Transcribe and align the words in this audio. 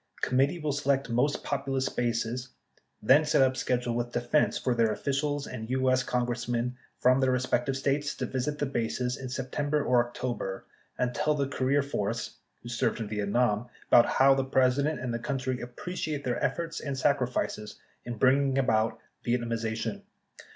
—Committee 0.23 0.57
will 0.57 0.71
select 0.71 1.11
most 1.11 1.43
popu 1.43 1.67
lous 1.67 1.87
bases; 1.87 2.49
then 3.03 3.23
set 3.23 3.43
up 3.43 3.55
schedule 3.55 3.93
with 3.93 4.13
Defense 4.13 4.57
for 4.57 4.73
their 4.73 4.91
officials 4.91 5.45
and 5.45 5.69
U.S. 5.69 6.01
Congressmen 6.01 6.75
from 6.97 7.19
the 7.19 7.29
respective 7.29 7.77
states 7.77 8.15
to 8.15 8.25
visit 8.25 8.57
the 8.57 8.65
bases 8.65 9.15
in 9.15 9.27
Sept. 9.27 9.51
/Oct. 9.69 10.61
and 10.97 11.13
tell 11.13 11.35
the 11.35 11.47
career 11.47 11.83
force 11.83 12.37
(who 12.63 12.69
served 12.69 12.99
in 12.99 13.09
Vietnam) 13.09 13.67
about 13.89 14.07
how 14.07 14.33
the 14.33 14.43
President 14.43 14.99
and 14.99 15.13
the 15.13 15.19
country 15.19 15.57
appre 15.57 15.93
ciate 15.93 16.23
their 16.23 16.43
efforts 16.43 16.79
and 16.79 16.97
sacrifices 16.97 17.79
in 18.03 18.17
bringing 18.17 18.57
about 18.57 18.97
Vietnamiza 19.23 19.75
tion. 19.77 20.01